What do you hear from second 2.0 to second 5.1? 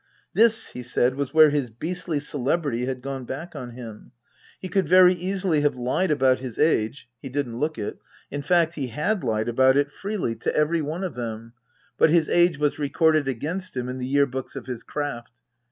celebrity had gone back on him. He could